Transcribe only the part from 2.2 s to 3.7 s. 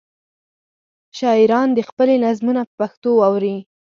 نظمونه په پښتو واوروي.